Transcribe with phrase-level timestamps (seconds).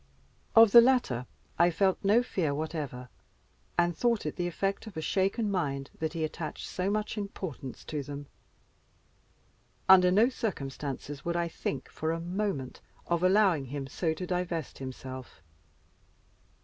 [0.55, 1.27] Of the latter
[1.59, 3.07] I felt no fear whatever,
[3.77, 7.83] and thought it the effect of a shaken mind that he attached so much importance
[7.85, 8.25] to them.
[9.87, 14.79] Under no circumstances would I think, for a moment, of allowing him so to divest
[14.79, 15.43] himself.